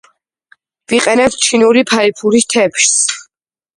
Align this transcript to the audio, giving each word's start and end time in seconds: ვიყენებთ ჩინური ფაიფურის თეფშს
ვიყენებთ 0.93 1.37
ჩინური 1.49 1.85
ფაიფურის 1.91 2.49
თეფშს 2.55 2.97